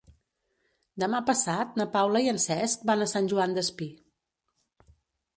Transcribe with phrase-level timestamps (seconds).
[1.01, 3.91] Demà passat na Paula i en Cesc van a Sant Joan Despí.